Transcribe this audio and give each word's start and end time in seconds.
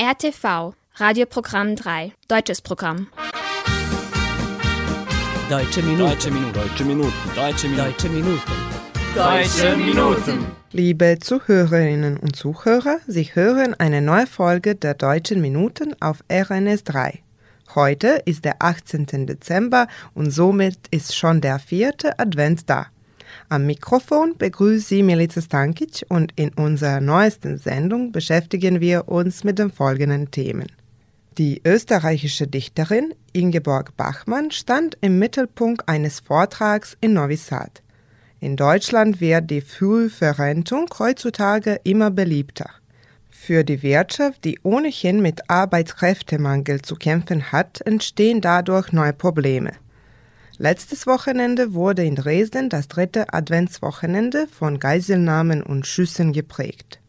RTV, 0.00 0.72
Radioprogramm 0.94 1.76
3, 1.76 2.12
deutsches 2.26 2.62
Programm. 2.62 3.08
Deutsche 5.50 5.82
Minuten. 5.82 6.08
Deutsche 6.08 6.30
Minuten. 6.30 6.52
Deutsche 6.54 6.84
Minuten. 6.84 7.12
Deutsche 7.36 7.68
Minuten. 7.68 7.72
Deutsche 7.76 8.08
Minuten. 8.08 8.52
Deutsche 9.14 9.76
Minuten. 9.76 10.46
Liebe 10.72 11.18
Zuhörerinnen 11.20 12.16
und 12.16 12.34
Zuhörer, 12.34 12.98
Sie 13.06 13.24
hören 13.34 13.74
eine 13.78 14.00
neue 14.00 14.26
Folge 14.26 14.74
der 14.74 14.94
Deutschen 14.94 15.42
Minuten 15.42 15.94
auf 16.00 16.24
RNS 16.32 16.84
3. 16.84 17.20
Heute 17.74 18.22
ist 18.24 18.46
der 18.46 18.62
18. 18.62 19.26
Dezember 19.26 19.88
und 20.14 20.30
somit 20.30 20.78
ist 20.90 21.14
schon 21.14 21.42
der 21.42 21.58
vierte 21.58 22.18
Advent 22.18 22.68
da. 22.68 22.86
Am 23.48 23.66
Mikrofon 23.66 24.34
begrüßt 24.38 24.88
Sie 24.88 25.02
Milica 25.02 25.40
Stankic 25.40 26.04
und 26.08 26.32
in 26.36 26.50
unserer 26.54 27.00
neuesten 27.00 27.58
Sendung 27.58 28.12
beschäftigen 28.12 28.80
wir 28.80 29.08
uns 29.08 29.44
mit 29.44 29.58
den 29.58 29.70
folgenden 29.70 30.30
Themen. 30.30 30.66
Die 31.38 31.62
österreichische 31.64 32.46
Dichterin 32.46 33.14
Ingeborg 33.32 33.96
Bachmann 33.96 34.50
stand 34.50 34.98
im 35.00 35.18
Mittelpunkt 35.18 35.88
eines 35.88 36.20
Vortrags 36.20 36.96
in 37.00 37.14
Novi 37.14 37.36
Sad. 37.36 37.82
In 38.40 38.56
Deutschland 38.56 39.20
wird 39.20 39.50
die 39.50 39.60
Frühverrentung 39.60 40.88
heutzutage 40.98 41.80
immer 41.84 42.10
beliebter. 42.10 42.68
Für 43.30 43.64
die 43.64 43.82
Wirtschaft, 43.82 44.44
die 44.44 44.58
ohnehin 44.62 45.22
mit 45.22 45.48
Arbeitskräftemangel 45.48 46.82
zu 46.82 46.96
kämpfen 46.96 47.50
hat, 47.50 47.80
entstehen 47.80 48.40
dadurch 48.40 48.92
neue 48.92 49.12
Probleme. 49.12 49.72
Letztes 50.62 51.08
Wochenende 51.08 51.74
wurde 51.74 52.04
in 52.04 52.14
Dresden 52.14 52.68
das 52.68 52.86
dritte 52.86 53.34
Adventswochenende 53.34 54.46
von 54.46 54.78
Geiselnahmen 54.78 55.60
und 55.60 55.88
Schüssen 55.88 56.32
geprägt. 56.32 57.00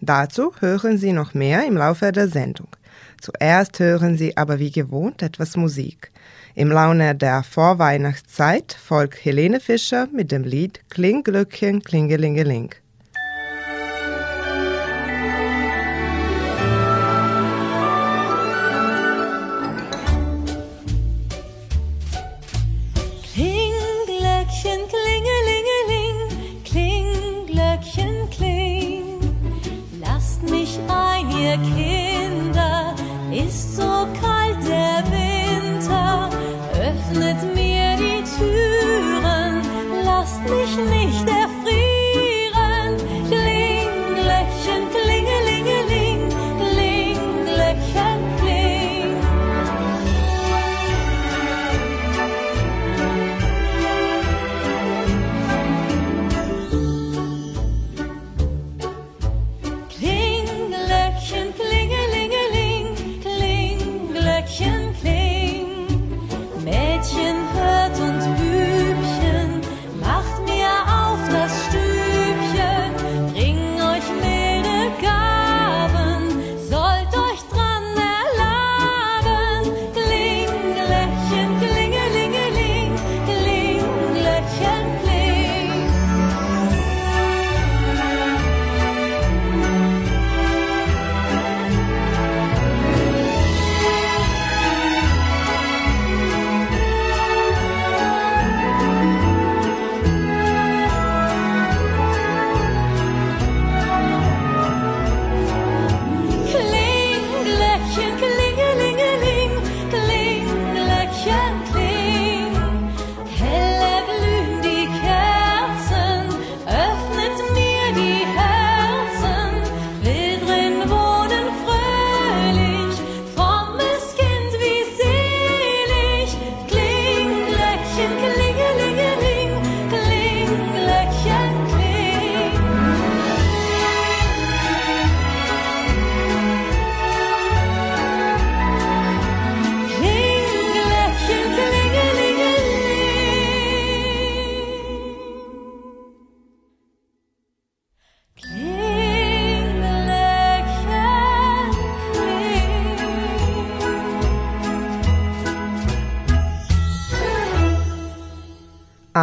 Dazu 0.00 0.54
hören 0.60 0.96
Sie 0.96 1.12
noch 1.12 1.34
mehr 1.34 1.66
im 1.66 1.76
Laufe 1.76 2.10
der 2.10 2.28
Sendung. 2.28 2.68
Zuerst 3.20 3.78
hören 3.80 4.16
Sie 4.16 4.38
aber 4.38 4.58
wie 4.58 4.70
gewohnt 4.70 5.20
etwas 5.20 5.58
Musik. 5.58 6.10
Im 6.54 6.70
Laune 6.70 7.14
der 7.14 7.42
Vorweihnachtszeit 7.42 8.72
folgt 8.82 9.22
Helene 9.22 9.60
Fischer 9.60 10.08
mit 10.10 10.32
dem 10.32 10.44
Lied 10.44 10.80
Klingglöckchen, 10.88 11.82
Klingelingeling. 11.82 12.74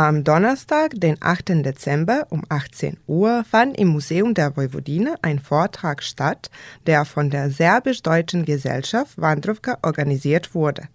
Am 0.09 0.23
Donnerstag, 0.23 0.99
den 0.99 1.17
8. 1.19 1.63
Dezember 1.63 2.25
um 2.31 2.41
18 2.49 2.97
Uhr, 3.05 3.43
fand 3.47 3.77
im 3.77 3.89
Museum 3.89 4.33
der 4.33 4.57
Vojvodina 4.57 5.13
ein 5.21 5.37
Vortrag 5.37 6.01
statt, 6.01 6.49
der 6.87 7.05
von 7.05 7.29
der 7.29 7.51
Serbisch-Deutschen 7.51 8.43
Gesellschaft 8.43 9.21
Wandrowka 9.21 9.77
organisiert 9.83 10.55
wurde. 10.55 10.87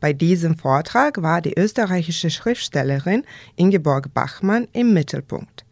Bei 0.00 0.14
diesem 0.14 0.56
Vortrag 0.56 1.20
war 1.20 1.42
die 1.42 1.52
österreichische 1.52 2.30
Schriftstellerin 2.30 3.24
Ingeborg 3.56 4.14
Bachmann 4.14 4.66
im 4.72 4.94
Mittelpunkt. 4.94 5.66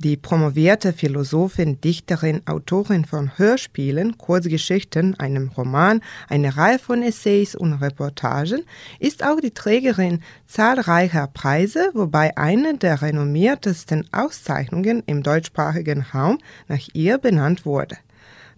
Die 0.00 0.16
promovierte 0.16 0.92
Philosophin, 0.92 1.80
Dichterin, 1.80 2.42
Autorin 2.46 3.04
von 3.04 3.36
Hörspielen, 3.36 4.16
Kurzgeschichten, 4.16 5.18
einem 5.18 5.48
Roman, 5.48 6.02
einer 6.28 6.56
Reihe 6.56 6.78
von 6.78 7.02
Essays 7.02 7.56
und 7.56 7.72
Reportagen, 7.74 8.62
ist 9.00 9.24
auch 9.24 9.40
die 9.40 9.50
Trägerin 9.50 10.20
zahlreicher 10.46 11.26
Preise, 11.26 11.90
wobei 11.94 12.36
eine 12.36 12.78
der 12.78 13.02
renommiertesten 13.02 14.06
Auszeichnungen 14.12 15.02
im 15.06 15.24
deutschsprachigen 15.24 16.02
Raum 16.14 16.38
nach 16.68 16.86
ihr 16.92 17.18
benannt 17.18 17.66
wurde. 17.66 17.96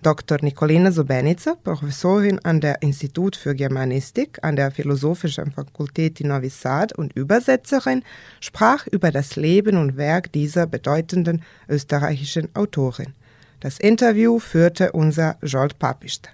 Dr. 0.03 0.39
Nikolina 0.41 0.93
Sobenica, 0.93 1.55
Professorin 1.63 2.39
an 2.43 2.61
der 2.61 2.81
Institut 2.81 3.37
für 3.37 3.55
Germanistik 3.55 4.39
an 4.43 4.57
der 4.57 4.71
Philosophischen 4.71 5.53
Fakultät 5.53 6.21
in 6.21 6.29
Novi 6.29 6.49
Sad 6.49 6.93
und 6.95 7.13
Übersetzerin, 7.15 8.03
sprach 8.41 8.87
über 8.87 9.11
das 9.11 9.37
Leben 9.37 9.77
und 9.77 9.99
Werk 9.99 10.33
dieser 10.33 10.67
bedeutenden 10.67 11.43
österreichischen 11.69 12.49
Autorin. 12.55 13.13
Das 13.61 13.79
Interview 13.79 14.39
führte 14.39 14.93
unser 14.93 15.37
Jolt 15.43 15.79
Papist. 15.79 16.31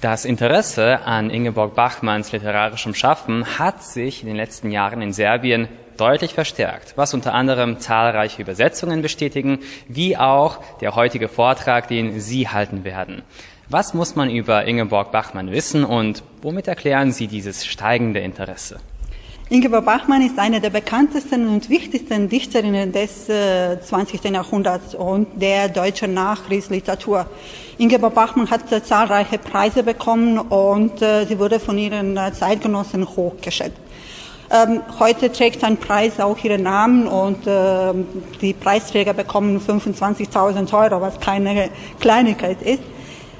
Das 0.00 0.24
Interesse 0.24 1.02
an 1.04 1.30
Ingeborg 1.30 1.74
Bachmanns 1.74 2.32
literarischem 2.32 2.94
Schaffen 2.94 3.58
hat 3.58 3.84
sich 3.84 4.22
in 4.22 4.28
den 4.28 4.36
letzten 4.36 4.70
Jahren 4.70 5.02
in 5.02 5.12
Serbien 5.12 5.68
deutlich 5.96 6.34
verstärkt, 6.34 6.94
was 6.96 7.14
unter 7.14 7.34
anderem 7.34 7.80
zahlreiche 7.80 8.42
Übersetzungen 8.42 9.02
bestätigen, 9.02 9.60
wie 9.88 10.16
auch 10.16 10.58
der 10.80 10.94
heutige 10.96 11.28
Vortrag, 11.28 11.88
den 11.88 12.20
Sie 12.20 12.48
halten 12.48 12.84
werden. 12.84 13.22
Was 13.68 13.94
muss 13.94 14.16
man 14.16 14.28
über 14.28 14.66
Ingeborg 14.66 15.12
Bachmann 15.12 15.50
wissen 15.50 15.84
und 15.84 16.22
womit 16.42 16.68
erklären 16.68 17.12
Sie 17.12 17.26
dieses 17.26 17.64
steigende 17.64 18.20
Interesse? 18.20 18.80
Ingeborg 19.52 19.84
Bachmann 19.84 20.22
ist 20.22 20.38
eine 20.38 20.62
der 20.62 20.70
bekanntesten 20.70 21.46
und 21.46 21.68
wichtigsten 21.68 22.26
Dichterinnen 22.26 22.90
des 22.90 23.28
äh, 23.28 23.78
20. 23.78 24.24
Jahrhunderts 24.24 24.94
und 24.94 25.26
der 25.42 25.68
deutschen 25.68 26.14
Nachkriegsliteratur. 26.14 27.26
Ingeborg 27.76 28.14
Bachmann 28.14 28.48
hat 28.48 28.72
äh, 28.72 28.82
zahlreiche 28.82 29.36
Preise 29.36 29.82
bekommen 29.82 30.38
und 30.38 31.02
äh, 31.02 31.26
sie 31.26 31.38
wurde 31.38 31.60
von 31.60 31.76
ihren 31.76 32.16
äh, 32.16 32.32
Zeitgenossen 32.32 33.06
hochgeschätzt. 33.06 33.81
Ähm, 34.54 34.82
heute 34.98 35.32
trägt 35.32 35.64
ein 35.64 35.78
Preis 35.78 36.20
auch 36.20 36.36
ihren 36.44 36.64
Namen 36.64 37.06
und 37.06 37.46
äh, 37.46 37.94
die 38.42 38.52
Preisträger 38.52 39.14
bekommen 39.14 39.58
25.000 39.58 40.74
Euro, 40.74 41.00
was 41.00 41.18
keine 41.20 41.70
Kleinigkeit 42.00 42.60
ist. 42.60 42.82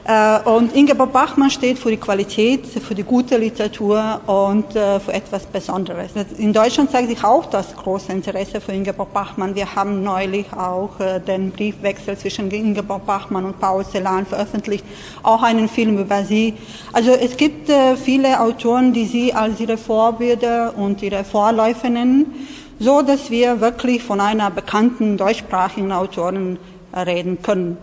Äh, 0.04 0.40
und 0.48 0.74
Ingeborg 0.74 1.12
Bachmann 1.12 1.50
steht 1.50 1.78
für 1.78 1.90
die 1.90 1.96
Qualität, 1.96 2.66
für 2.66 2.94
die 2.94 3.04
gute 3.04 3.36
Literatur 3.36 4.20
und 4.26 4.74
äh, 4.74 4.98
für 4.98 5.12
etwas 5.12 5.46
Besonderes. 5.46 6.10
In 6.38 6.52
Deutschland 6.52 6.90
zeigt 6.90 7.08
sich 7.08 7.22
auch 7.22 7.46
das 7.46 7.76
große 7.76 8.10
Interesse 8.10 8.60
für 8.60 8.72
Ingeborg 8.72 9.12
Bachmann. 9.12 9.54
Wir 9.54 9.76
haben 9.76 10.02
neulich 10.02 10.52
auch 10.52 10.98
äh, 10.98 11.20
den 11.20 11.52
Briefwechsel 11.52 12.18
zwischen 12.18 12.50
Ingeborg 12.50 13.06
Bachmann 13.06 13.44
und 13.44 13.60
Paul 13.60 13.84
Celan 13.84 14.26
veröffentlicht, 14.26 14.84
auch 15.22 15.42
einen 15.44 15.68
Film 15.68 15.98
über 15.98 16.24
sie. 16.24 16.54
Also 16.92 17.12
es 17.12 17.36
gibt 17.36 17.70
viele 18.02 18.40
Autoren, 18.40 18.92
die 18.92 19.06
sie 19.06 19.32
als 19.32 19.60
ihre 19.60 19.76
Vorbilder 19.76 20.74
und 20.76 21.00
ihre 21.02 21.22
Vorläufer 21.22 21.88
nennen, 21.88 22.48
so 22.78 23.02
dass 23.02 23.30
wir 23.30 23.60
wirklich 23.60 24.02
von 24.02 24.20
einer 24.20 24.50
bekannten 24.50 25.16
deutschsprachigen 25.16 25.92
Autorin 25.92 26.58
reden 26.94 27.40
können. 27.40 27.76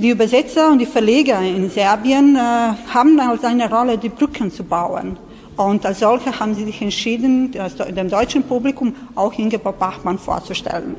Die 0.00 0.08
Übersetzer 0.08 0.70
und 0.70 0.78
die 0.78 0.86
Verleger 0.86 1.42
in 1.42 1.68
Serbien 1.68 2.34
äh, 2.34 2.38
haben 2.38 3.20
als 3.20 3.44
eine 3.44 3.68
Rolle, 3.68 3.98
die 3.98 4.08
Brücken 4.08 4.50
zu 4.50 4.64
bauen. 4.64 5.18
Und 5.58 5.84
als 5.84 6.00
solche 6.00 6.40
haben 6.40 6.54
sie 6.54 6.64
sich 6.64 6.80
entschieden, 6.80 7.52
dem 7.52 8.08
deutschen 8.08 8.42
Publikum 8.44 8.94
auch 9.14 9.34
Ingeborg 9.34 9.78
Bachmann 9.78 10.18
vorzustellen. 10.18 10.96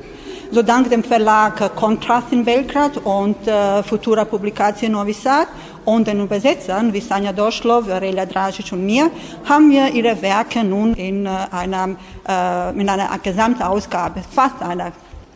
So 0.51 0.61
dank 0.61 0.91
dem 0.91 1.03
Verlag 1.03 1.75
Kontrast 1.75 2.31
in 2.31 2.45
Belgrad 2.45 2.97
und 2.97 3.47
äh, 3.47 3.81
Futura 3.81 4.23
Publikacije 4.23 4.87
Novi 4.91 5.13
Sad 5.13 5.47
und 5.83 6.05
den 6.05 6.21
Übersetzern 6.21 6.93
wie 6.93 6.99
Sanja 6.99 7.33
Doschlov, 7.33 7.89
Aurelia 7.89 8.27
Dragic 8.27 8.71
und 8.71 8.85
mir 8.85 9.09
haben 9.49 9.71
wir 9.71 9.91
ihre 9.91 10.21
Werke 10.21 10.63
nun 10.63 10.93
in, 10.93 11.25
äh, 11.25 11.29
einer, 11.49 11.95
äh, 12.29 12.79
in 12.79 12.87
einer 12.87 13.17
Gesamtausgabe, 13.17 14.21
fast 14.29 14.61
einer 14.61 14.91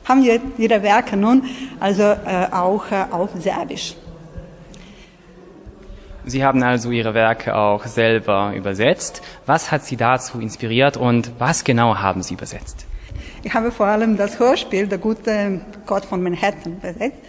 haben 0.06 0.24
ihre 0.58 0.84
Werke 0.84 1.18
nun 1.18 1.44
also 1.80 2.04
äh, 2.04 2.48
auch 2.52 2.92
äh, 2.92 3.06
auf 3.12 3.30
Serbisch. 3.40 3.96
Sie 6.28 6.44
haben 6.44 6.64
also 6.64 6.90
Ihre 6.90 7.14
Werke 7.14 7.56
auch 7.56 7.86
selber 7.86 8.54
übersetzt. 8.56 9.22
Was 9.46 9.72
hat 9.72 9.86
Sie 9.86 9.96
dazu 9.96 10.40
inspiriert 10.40 10.98
und 10.98 11.32
was 11.38 11.64
genau 11.64 11.98
haben 11.98 12.24
Sie 12.24 12.34
übersetzt? 12.34 12.88
Ich 13.44 13.54
habe 13.54 13.72
vor 13.72 13.86
allem 13.86 14.18
das 14.18 14.40
Hörspiel 14.40 14.88
Der 14.88 14.98
gute 14.98 15.62
Gott 15.86 16.04
von 16.06 16.24
Manhattan 16.24 16.78
übersetzt. 16.78 17.20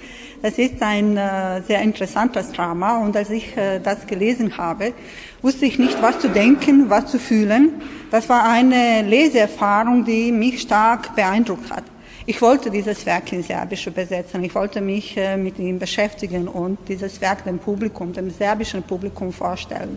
Das 0.40 0.58
ist 0.58 0.82
ein 0.82 1.16
äh, 1.16 1.60
sehr 1.62 1.82
interessantes 1.82 2.52
Drama 2.52 2.98
und 2.98 3.16
als 3.16 3.30
ich 3.30 3.54
äh, 3.56 3.80
das 3.80 4.06
gelesen 4.06 4.56
habe, 4.56 4.94
wusste 5.42 5.66
ich 5.66 5.78
nicht, 5.78 6.00
was 6.02 6.18
zu 6.18 6.28
denken, 6.28 6.88
was 6.88 7.06
zu 7.06 7.18
fühlen. 7.18 7.82
Das 8.10 8.28
war 8.28 8.48
eine 8.48 9.02
Leseerfahrung, 9.02 10.04
die 10.04 10.32
mich 10.32 10.62
stark 10.62 11.14
beeindruckt 11.14 11.70
hat. 11.70 11.84
Ich 12.28 12.42
wollte 12.42 12.72
dieses 12.72 13.06
Werk 13.06 13.32
in 13.32 13.44
Serbisch 13.44 13.86
übersetzen. 13.86 14.42
Ich 14.42 14.52
wollte 14.52 14.80
mich 14.80 15.16
äh, 15.16 15.36
mit 15.36 15.60
ihm 15.60 15.78
beschäftigen 15.78 16.48
und 16.48 16.76
dieses 16.88 17.20
Werk 17.20 17.44
dem 17.44 17.60
Publikum, 17.60 18.12
dem 18.12 18.30
serbischen 18.30 18.82
Publikum 18.82 19.32
vorstellen. 19.32 19.96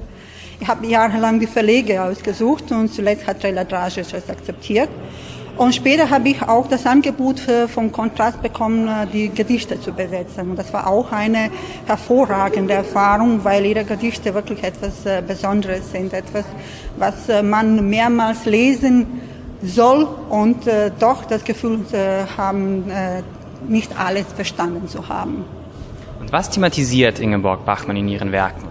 Ich 0.60 0.68
habe 0.68 0.86
jahrelang 0.86 1.40
die 1.40 1.48
Verlege 1.48 2.04
ausgesucht 2.04 2.72
und 2.72 2.94
zuletzt 2.94 3.26
hat 3.26 3.44
Rela 3.44 3.64
Dragic 3.64 4.14
es 4.14 4.30
akzeptiert. 4.30 4.90
Und 5.58 5.74
später 5.74 6.12
habe 6.12 6.30
ich 6.30 6.40
auch 6.44 6.68
das 6.68 6.86
Angebot 6.86 7.42
vom 7.68 7.92
Kontrast 7.92 8.44
bekommen, 8.44 8.88
äh, 8.88 9.08
die 9.12 9.30
Gedichte 9.30 9.82
zu 9.82 9.90
übersetzen. 9.90 10.52
Und 10.52 10.60
das 10.60 10.72
war 10.72 10.86
auch 10.86 11.12
eine 11.12 11.50
hervorragende 11.88 12.76
Erfahrung, 12.76 13.44
weil 13.44 13.66
ihre 13.66 13.86
Gedichte 13.86 14.36
wirklich 14.36 14.64
etwas 14.64 15.04
äh, 15.04 15.24
Besonderes 15.28 15.92
sind, 15.92 16.14
etwas, 16.14 16.46
was 16.96 17.28
man 17.42 17.90
mehrmals 17.90 18.46
lesen 18.46 19.29
soll 19.62 20.08
und 20.30 20.68
äh, 20.68 20.92
doch 21.00 21.26
das 21.26 21.44
Gefühl 21.44 21.80
äh, 21.92 22.26
haben, 22.38 22.90
äh, 22.90 23.22
nicht 23.68 24.00
alles 24.00 24.26
verstanden 24.36 24.88
zu 24.88 25.08
haben. 25.10 25.44
Und 26.20 26.32
was 26.32 26.50
thematisiert 26.50 27.20
Ingeborg 27.20 27.66
Bachmann 27.66 27.98
in 27.98 28.08
ihren 28.08 28.32
Werken? 28.32 28.68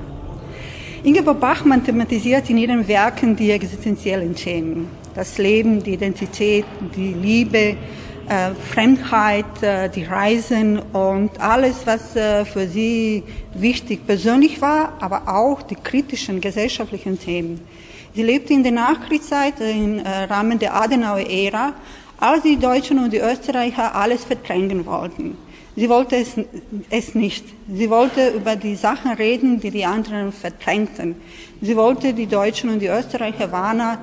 Ingeborg 1.03 1.41
Bachmann 1.41 1.85
thematisiert 1.85 2.51
in 2.51 2.59
ihren 2.59 2.89
Werken 2.89 3.37
die 3.37 3.51
existenziellen 3.51 4.35
Themen. 4.35 4.89
Das 5.15 5.39
Leben, 5.39 5.83
die 5.83 5.95
Identität, 5.95 6.65
die 6.97 7.15
Liebe, 7.15 7.77
äh, 8.29 8.55
Fremdheit, 8.73 9.63
äh, 9.63 9.89
die 9.89 10.05
Reisen 10.05 10.79
und 10.79 11.41
alles, 11.41 11.87
was 11.87 12.15
äh, 12.15 12.45
für 12.45 12.67
sie 12.69 13.23
wichtig 13.55 14.07
persönlich 14.07 14.61
war, 14.61 14.95
aber 15.01 15.29
auch 15.29 15.63
die 15.63 15.77
kritischen 15.77 16.41
gesellschaftlichen 16.41 17.19
Themen. 17.19 17.61
Sie 18.15 18.23
lebte 18.23 18.53
in 18.53 18.63
der 18.63 18.73
Nachkriegszeit 18.73 19.61
im 19.61 19.99
äh, 19.99 20.25
Rahmen 20.25 20.59
der 20.59 20.75
Adenauer-Ära, 20.75 21.73
als 22.19 22.43
die 22.43 22.57
Deutschen 22.57 22.99
und 22.99 23.13
die 23.13 23.19
Österreicher 23.19 23.95
alles 23.95 24.25
verdrängen 24.25 24.85
wollten. 24.87 25.37
Sie 25.77 25.89
wollte 25.89 26.17
es, 26.17 26.33
es 26.91 27.15
nicht. 27.15 27.45
Sie 27.73 27.89
wollte 27.89 28.31
über 28.31 28.57
die 28.57 28.75
Sachen 28.75 29.13
reden, 29.13 29.61
die 29.61 29.71
die 29.71 29.85
anderen 29.85 30.33
verdrängten. 30.33 31.15
Sie 31.61 31.77
wollte 31.77 32.13
die 32.13 32.27
Deutschen 32.27 32.71
und 32.71 32.81
die 32.81 32.89
Österreicher 32.89 33.53
warnen, 33.53 33.99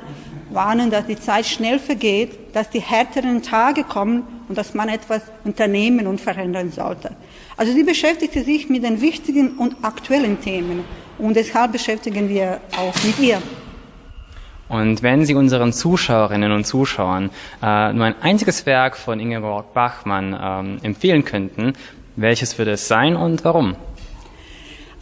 warnen, 0.51 0.89
dass 0.89 1.06
die 1.06 1.19
Zeit 1.19 1.45
schnell 1.45 1.80
vergeht, 1.80 2.44
dass 2.56 2.69
die 2.69 2.80
härteren 2.80 3.42
Tage 3.44 3.84
kommen 3.84 4.24
und 4.48 4.57
dass 4.57 4.74
man 4.74 4.88
etwas 4.88 5.24
unternehmen 5.44 6.07
und 6.07 6.22
verändern 6.22 6.72
sollte. 6.72 7.12
Also 7.57 7.74
sie 7.74 7.84
beschäftigte 7.84 8.44
sich 8.44 8.69
mit 8.69 8.86
den 8.86 9.02
wichtigen 9.02 9.57
und 9.57 9.75
aktuellen 9.81 10.40
Themen 10.40 10.86
und 11.18 11.36
deshalb 11.36 11.74
beschäftigen 11.74 12.30
wir 12.30 12.62
auch 12.78 12.96
mit 13.04 13.19
ihr. 13.19 13.42
Und 14.69 15.04
wenn 15.04 15.25
Sie 15.25 15.36
unseren 15.36 15.74
Zuschauerinnen 15.74 16.54
und 16.54 16.66
Zuschauern 16.66 17.30
äh, 17.62 17.92
nur 17.92 18.06
ein 18.06 18.16
einziges 18.22 18.66
Werk 18.66 18.96
von 18.96 19.19
Ingeborg 19.19 19.74
Bachmann 19.74 20.36
ähm, 20.42 20.80
empfehlen 20.81 21.25
könnten, 21.25 21.74
welches 22.16 22.57
würde 22.57 22.72
es 22.72 22.88
sein 22.88 23.18
und 23.18 23.44
warum? 23.44 23.75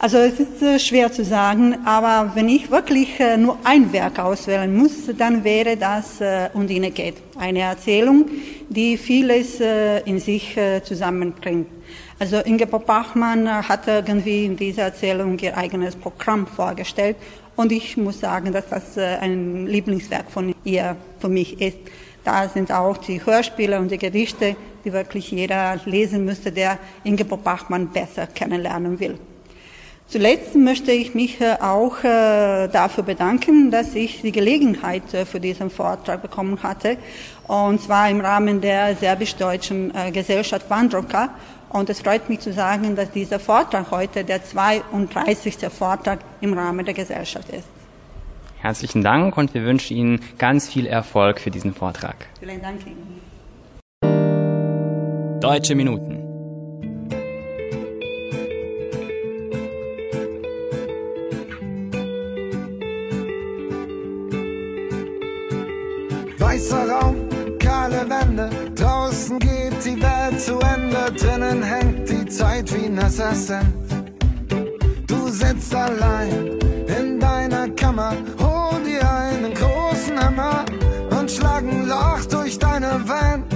Also 0.04 0.18
es 0.18 0.38
ist 0.38 0.60
äh, 0.60 0.78
schwer 0.78 1.10
zu 1.10 1.24
sagen, 1.24 1.78
aber 1.86 2.32
wenn 2.34 2.46
ich 2.46 2.70
wirklich 2.70 3.18
äh, 3.18 3.38
nur 3.38 3.56
ein 3.64 3.90
Werk 3.90 4.18
auswählen 4.18 4.76
muss, 4.76 5.06
dann 5.16 5.44
wäre 5.44 5.78
das 5.78 6.20
äh, 6.20 6.50
Undine 6.52 6.90
geht. 6.90 7.14
Eine 7.38 7.60
Erzählung, 7.60 8.26
die 8.68 8.98
vieles 8.98 9.60
in 9.60 10.18
sich 10.20 10.58
zusammenbringt. 10.84 11.68
Also 12.18 12.36
Ingeborg 12.36 12.84
Bachmann 12.84 13.48
hat 13.66 13.88
irgendwie 13.88 14.44
in 14.44 14.56
dieser 14.58 14.82
Erzählung 14.82 15.38
ihr 15.38 15.56
eigenes 15.56 15.96
Programm 15.96 16.46
vorgestellt 16.46 17.16
und 17.56 17.72
ich 17.72 17.96
muss 17.96 18.20
sagen, 18.20 18.52
dass 18.52 18.68
das 18.68 18.98
ein 18.98 19.66
Lieblingswerk 19.66 20.30
von 20.30 20.54
ihr 20.64 20.96
für 21.18 21.30
mich 21.30 21.62
ist. 21.62 21.78
Da 22.24 22.46
sind 22.50 22.70
auch 22.70 22.98
die 22.98 23.24
Hörspiele 23.24 23.80
und 23.80 23.90
die 23.90 23.98
Gedichte, 23.98 24.54
die 24.84 24.92
wirklich 24.92 25.30
jeder 25.30 25.80
lesen 25.86 26.26
müsste, 26.26 26.52
der 26.52 26.78
Ingeborg 27.04 27.42
Bachmann 27.42 27.88
besser 27.88 28.26
kennenlernen 28.26 29.00
will. 29.00 29.18
Zuletzt 30.06 30.54
möchte 30.54 30.92
ich 30.92 31.14
mich 31.14 31.40
äh, 31.40 31.56
auch 31.60 32.04
äh, 32.04 32.68
dafür 32.68 33.04
bedanken, 33.04 33.70
dass 33.70 33.94
ich 33.94 34.22
die 34.22 34.32
Gelegenheit 34.32 35.02
für 35.24 35.40
diesen 35.40 35.70
Vortrag 35.70 36.22
bekommen 36.22 36.62
hatte, 36.62 36.98
und 37.48 37.80
zwar 37.80 38.08
im 38.10 38.20
Rahmen 38.20 38.60
der 38.60 38.96
serbisch-deutschen 38.96 39.92
Gesellschaft 40.12 40.70
Wandroka. 40.70 41.30
Und 41.68 41.90
es 41.90 42.00
freut 42.00 42.28
mich 42.28 42.40
zu 42.40 42.52
sagen, 42.52 42.94
dass 42.94 43.10
dieser 43.10 43.40
Vortrag 43.40 43.90
heute 43.90 44.24
der 44.24 44.44
32. 44.44 45.56
Vortrag 45.76 46.20
im 46.40 46.54
Rahmen 46.54 46.84
der 46.84 46.94
Gesellschaft 46.94 47.48
ist. 47.50 47.66
Herzlichen 48.64 49.02
Dank 49.02 49.36
und 49.36 49.52
wir 49.52 49.64
wünschen 49.64 49.94
Ihnen 49.96 50.20
ganz 50.38 50.68
viel 50.68 50.86
Erfolg 50.86 51.38
für 51.38 51.50
diesen 51.50 51.74
Vortrag. 51.74 52.14
Vielen 52.40 52.62
Dank 52.62 52.80
Ihnen. 52.86 53.20
Deutsche 55.40 55.74
Minuten. 55.74 56.23
Sand. 73.00 73.66
Du 75.06 75.28
sitzt 75.28 75.74
allein 75.74 76.58
in 76.98 77.18
deiner 77.18 77.68
Kammer, 77.70 78.12
hol 78.38 78.80
dir 78.84 79.08
einen 79.08 79.52
großen 79.52 80.18
Hammer 80.18 80.64
und 81.18 81.30
schlag 81.30 81.64
ein 81.64 81.88
Loch 81.88 82.24
durch 82.30 82.58
deine 82.58 83.00
Wand. 83.08 83.52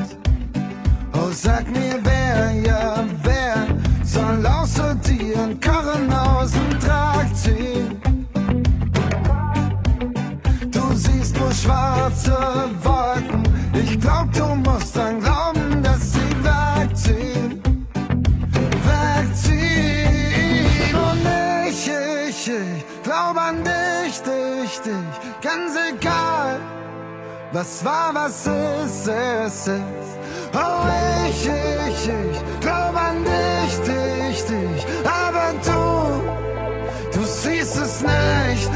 Oh, 1.12 1.30
sag 1.30 1.70
mir 1.70 1.98
wer, 2.02 2.52
ja 2.66 3.04
wer, 3.22 3.66
soll 4.04 4.44
außer 4.44 4.94
dir 4.96 5.38
einen 5.40 5.60
Karren 5.60 6.12
aus 6.12 6.50
dem 6.52 6.80
Trag 6.80 7.26
ziehen? 7.36 8.26
Du 10.70 10.94
siehst 10.94 11.38
nur 11.38 11.52
schwarze 11.52 12.36
ich, 12.82 12.97
Was 27.58 27.84
war, 27.84 28.14
was 28.14 28.46
ist, 28.46 29.08
ist, 29.08 29.66
ist. 29.66 30.12
Oh, 30.54 30.86
ich, 31.28 31.44
ich, 31.44 32.08
ich 32.08 32.60
glaub 32.60 32.94
an 32.94 33.24
dich, 33.24 33.74
dich, 33.80 34.44
dich, 34.44 34.86
aber 35.04 35.52
du, 35.66 37.18
du 37.18 37.26
siehst 37.26 37.76
es 37.76 38.00
nicht, 38.00 38.70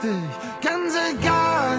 dich. 0.00 0.34
Ganz 0.62 0.94
egal, 1.10 1.78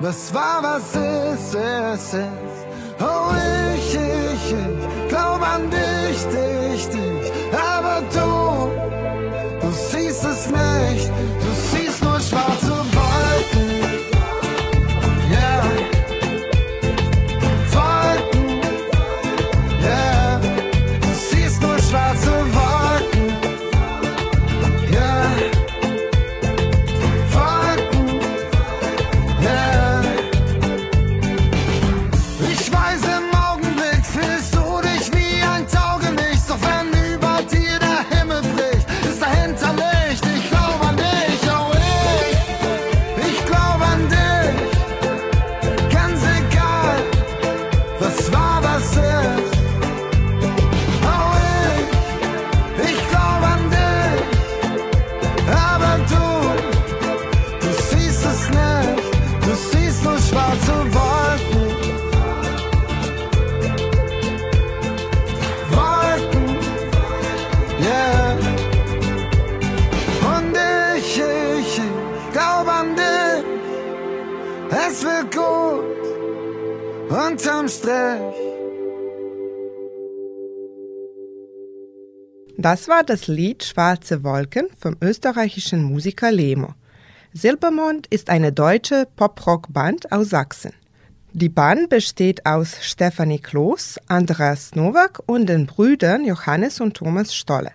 was 0.00 0.32
war, 0.34 0.62
was 0.62 0.94
ist, 0.94 1.54
ist, 1.54 2.14
ist. 2.14 2.66
Oh, 3.00 3.32
ich, 3.74 3.94
ich, 3.94 4.52
ich 4.52 5.08
glaub 5.08 5.40
an 5.42 5.70
dich, 5.70 6.24
dich, 6.26 6.88
dich. 6.88 7.15
Das 82.66 82.88
war 82.88 83.04
das 83.04 83.28
Lied 83.28 83.62
Schwarze 83.62 84.24
Wolken 84.24 84.66
vom 84.76 84.96
österreichischen 85.00 85.84
Musiker 85.84 86.32
Lemo. 86.32 86.74
Silbermond 87.32 88.08
ist 88.08 88.28
eine 88.28 88.50
deutsche 88.50 89.06
Pop-Rock-Band 89.14 90.10
aus 90.10 90.30
Sachsen. 90.30 90.72
Die 91.32 91.48
Band 91.48 91.90
besteht 91.90 92.44
aus 92.44 92.78
Stefanie 92.80 93.38
Kloß, 93.38 94.00
Andreas 94.08 94.74
Nowak 94.74 95.22
und 95.26 95.48
den 95.48 95.66
Brüdern 95.66 96.24
Johannes 96.24 96.80
und 96.80 96.94
Thomas 96.94 97.32
Stolle. 97.32 97.70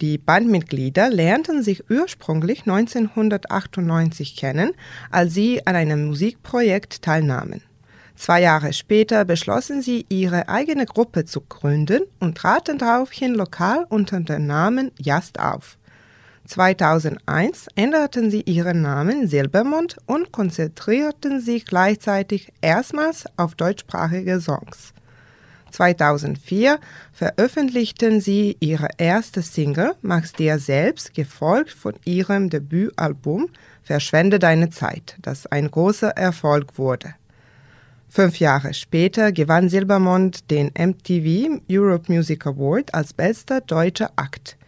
Die 0.00 0.16
Bandmitglieder 0.16 1.10
lernten 1.10 1.62
sich 1.62 1.90
ursprünglich 1.90 2.60
1998 2.60 4.34
kennen, 4.36 4.72
als 5.10 5.34
sie 5.34 5.66
an 5.66 5.76
einem 5.76 6.06
Musikprojekt 6.06 7.02
teilnahmen. 7.02 7.60
Zwei 8.22 8.42
Jahre 8.42 8.72
später 8.72 9.24
beschlossen 9.24 9.82
sie, 9.82 10.06
ihre 10.08 10.48
eigene 10.48 10.86
Gruppe 10.86 11.24
zu 11.24 11.40
gründen 11.40 12.02
und 12.20 12.38
traten 12.38 12.78
daraufhin 12.78 13.34
lokal 13.34 13.84
unter 13.88 14.20
dem 14.20 14.46
Namen 14.46 14.92
Just 14.96 15.40
auf. 15.40 15.76
2001 16.46 17.66
änderten 17.74 18.30
sie 18.30 18.42
ihren 18.42 18.80
Namen 18.80 19.26
Silbermond 19.26 19.96
und 20.06 20.30
konzentrierten 20.30 21.40
sich 21.40 21.66
gleichzeitig 21.66 22.52
erstmals 22.60 23.24
auf 23.36 23.56
deutschsprachige 23.56 24.40
Songs. 24.40 24.92
2004 25.72 26.78
veröffentlichten 27.12 28.20
sie 28.20 28.56
ihre 28.60 28.90
erste 28.98 29.42
Single 29.42 29.96
Magst 30.00 30.38
dir 30.38 30.60
selbst, 30.60 31.12
gefolgt 31.12 31.72
von 31.72 31.94
ihrem 32.04 32.50
Debütalbum 32.50 33.48
Verschwende 33.82 34.38
deine 34.38 34.70
Zeit, 34.70 35.16
das 35.20 35.48
ein 35.48 35.68
großer 35.68 36.10
Erfolg 36.10 36.78
wurde. 36.78 37.16
Fünf 38.14 38.40
Jahre 38.40 38.74
später 38.74 39.32
gewann 39.32 39.70
Silbermond 39.70 40.50
den 40.50 40.70
MTV 40.78 41.62
Europe 41.70 42.12
Music 42.12 42.46
Award 42.46 42.92
als 42.92 43.14
bester 43.14 43.62
deutscher 43.62 44.10
Akt. 44.16 44.58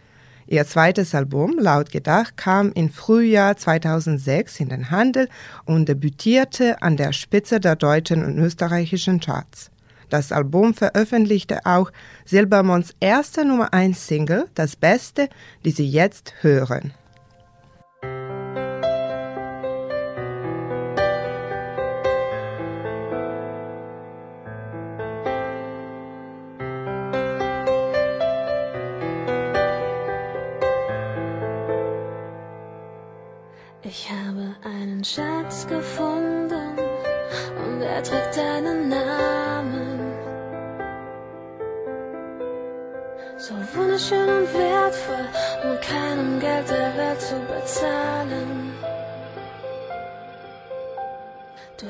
Ihr 0.47 0.65
zweites 0.65 1.13
Album, 1.13 1.59
Laut 1.59 1.91
gedacht, 1.91 2.37
kam 2.37 2.71
im 2.71 2.89
Frühjahr 2.89 3.55
2006 3.55 4.61
in 4.61 4.69
den 4.69 4.89
Handel 4.89 5.29
und 5.65 5.87
debütierte 5.87 6.81
an 6.81 6.97
der 6.97 7.13
Spitze 7.13 7.59
der 7.59 7.75
deutschen 7.75 8.25
und 8.25 8.39
österreichischen 8.39 9.19
Charts. 9.19 9.69
Das 10.09 10.31
Album 10.31 10.73
veröffentlichte 10.73 11.67
auch 11.67 11.91
Silbermonds 12.25 12.95
erste 12.99 13.45
Nummer 13.45 13.71
1 13.75 14.07
Single, 14.07 14.45
das 14.55 14.75
Beste, 14.75 15.29
die 15.63 15.71
Sie 15.71 15.87
jetzt 15.87 16.33
hören. 16.41 16.95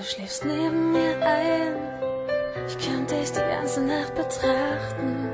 Schläfst 0.06 0.46
neben 0.46 0.92
mir 0.92 1.16
ein, 1.22 1.74
ich 2.68 2.78
könnte 2.78 3.16
dich 3.16 3.32
die 3.32 3.40
ganze 3.40 3.82
Nacht 3.82 4.14
betrachten. 4.14 5.30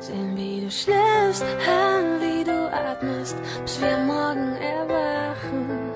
Sehen, 0.00 0.36
wie 0.36 0.60
du 0.60 0.70
schläfst, 0.70 1.44
hören, 1.44 2.20
wie 2.20 2.44
du 2.44 2.70
atmest, 2.72 3.36
bis 3.62 3.80
wir 3.80 3.96
morgen 3.98 4.56
erwachen. 4.56 5.92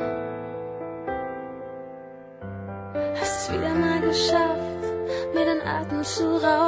Hast 3.20 3.48
es 3.48 3.52
wieder 3.52 3.74
mal 3.74 4.00
geschafft, 4.00 4.84
mir 5.34 5.44
den 5.44 5.66
Atem 5.66 6.04
zu 6.04 6.24
rauben, 6.36 6.67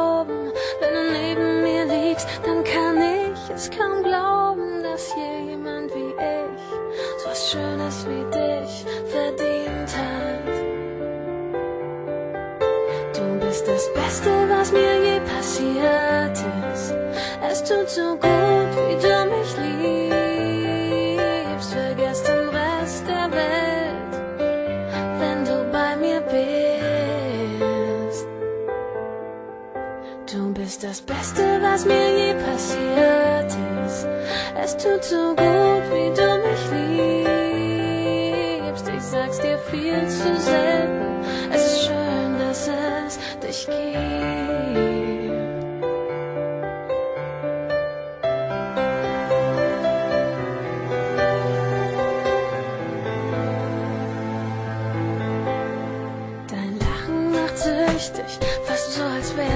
tut 17.70 17.88
so 17.88 18.16
gut, 18.16 18.70
wie 18.88 18.96
du 19.04 19.16
mich 19.34 19.50
liebst. 19.64 20.20
Vergesst 21.72 22.26
den 22.26 22.48
Rest 22.48 23.04
der 23.06 23.30
Welt, 23.30 24.12
wenn 25.20 25.44
du 25.44 25.64
bei 25.70 25.96
mir 25.96 26.20
bist. 26.20 26.40
Du 30.32 30.52
bist 30.52 30.82
das 30.82 31.00
Beste, 31.00 31.60
was 31.62 31.84
mir 31.84 32.08
je 32.18 32.34
passiert 32.34 33.56
ist. 33.86 34.08
Es 34.62 34.76
tut 34.76 35.04
so 35.04 35.36
gut, 35.36 35.84
wie 35.92 36.10
du 36.20 36.38
mich 36.46 36.64
liebst. 38.66 38.86
Ich 38.88 39.02
sag's 39.02 39.38
dir 39.38 39.58
viel 39.70 40.08
zu 40.08 40.36
selten. 40.40 40.69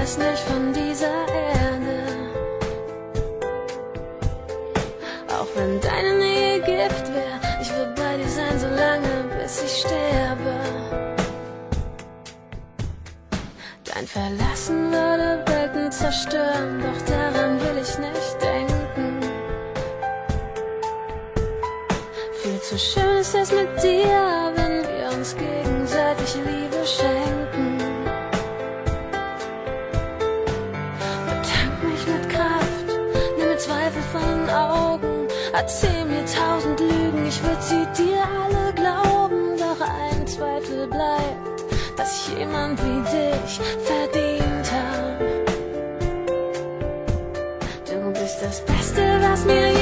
Wär's 0.05 0.17
nicht 0.17 0.43
von 0.43 0.71
dieser 0.71 1.27
Erde. 1.33 1.97
Auch 5.29 5.47
wenn 5.55 5.81
deine 5.81 6.17
Nähe 6.19 6.59
Gift 6.59 7.07
wär, 7.13 7.39
ich 7.59 7.69
will 7.71 7.91
bei 7.95 8.17
dir 8.17 8.29
sein, 8.29 8.59
so 8.59 8.67
lange, 8.67 9.25
bis 9.41 9.63
ich 9.63 9.79
sterbe. 9.79 10.55
Dein 13.83 14.05
Verlassen 14.05 14.91
würde 14.91 15.43
Welten 15.47 15.91
zerstören, 15.91 16.83
doch 16.83 17.01
daran 17.07 17.59
will 17.61 17.81
ich 17.81 17.97
nicht 17.97 18.41
denken. 18.41 19.19
Viel 22.43 22.61
zu 22.61 22.77
schön 22.77 23.17
ist 23.17 23.33
es 23.33 23.51
mit 23.51 23.81
dir, 23.81 24.24
Sie 37.59 37.85
dir 37.97 38.21
alle 38.43 38.73
glauben, 38.73 39.57
doch 39.57 39.81
ein 39.81 40.27
Zweifel 40.27 40.87
bleibt, 40.87 41.63
dass 41.97 42.27
ich 42.27 42.37
jemand 42.37 42.79
wie 42.83 43.01
dich 43.01 43.59
verdient 43.83 44.71
hab. 44.71 45.19
Du 47.85 48.11
bist 48.19 48.41
das 48.41 48.61
Beste, 48.65 49.19
was 49.21 49.45
mir 49.45 49.74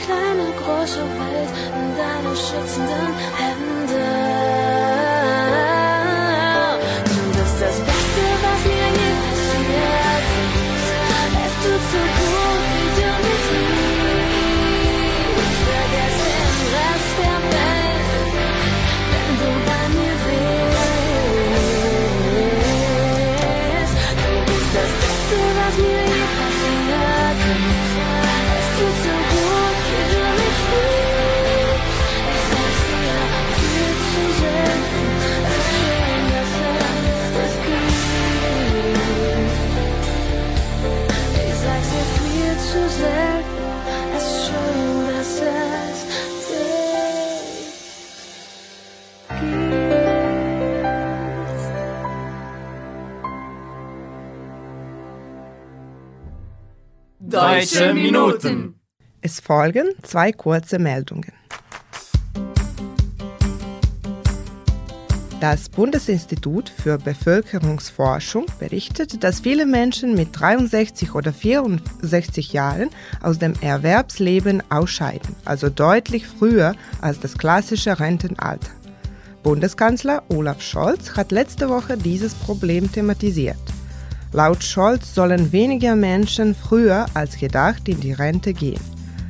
ich 0.00 0.08
meine 0.08 0.34
kleine, 0.34 0.52
große 0.52 1.00
Welt 1.00 1.50
in 1.74 1.96
Deutsche 57.58 57.92
Minuten. 57.92 58.74
Es 59.20 59.40
folgen 59.40 59.88
zwei 60.04 60.30
kurze 60.30 60.78
Meldungen. 60.78 61.32
Das 65.40 65.68
Bundesinstitut 65.68 66.68
für 66.68 66.98
Bevölkerungsforschung 66.98 68.46
berichtet, 68.60 69.24
dass 69.24 69.40
viele 69.40 69.66
Menschen 69.66 70.14
mit 70.14 70.28
63 70.38 71.16
oder 71.16 71.32
64 71.32 72.52
Jahren 72.52 72.90
aus 73.22 73.40
dem 73.40 73.54
Erwerbsleben 73.60 74.62
ausscheiden, 74.70 75.34
also 75.44 75.68
deutlich 75.68 76.28
früher 76.28 76.76
als 77.00 77.18
das 77.18 77.36
klassische 77.36 77.98
Rentenalter. 77.98 78.70
Bundeskanzler 79.42 80.22
Olaf 80.28 80.62
Scholz 80.62 81.16
hat 81.16 81.32
letzte 81.32 81.68
Woche 81.68 81.96
dieses 81.96 82.34
Problem 82.34 82.92
thematisiert. 82.92 83.58
Laut 84.32 84.62
Scholz 84.62 85.14
sollen 85.14 85.52
weniger 85.52 85.96
Menschen 85.96 86.54
früher 86.54 87.06
als 87.14 87.38
gedacht 87.38 87.88
in 87.88 88.00
die 88.00 88.12
Rente 88.12 88.52
gehen. 88.52 88.80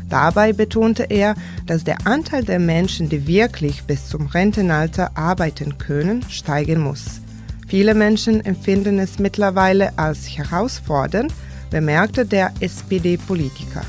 Dabei 0.08 0.52
betonte 0.52 1.04
er, 1.04 1.34
dass 1.66 1.84
der 1.84 2.06
Anteil 2.06 2.44
der 2.44 2.58
Menschen, 2.58 3.08
die 3.08 3.26
wirklich 3.26 3.84
bis 3.84 4.08
zum 4.08 4.26
Rentenalter 4.26 5.16
arbeiten 5.16 5.78
können, 5.78 6.24
steigen 6.28 6.80
muss. 6.80 7.20
Viele 7.68 7.94
Menschen 7.94 8.44
empfinden 8.44 8.98
es 8.98 9.18
mittlerweile 9.18 9.96
als 9.98 10.26
herausfordernd, 10.26 11.32
bemerkte 11.70 12.24
der 12.24 12.52
SPD-Politiker. 12.60 13.82